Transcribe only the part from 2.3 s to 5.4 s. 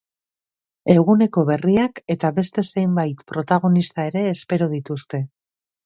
beste zenbait protagonista ere espero dituzte.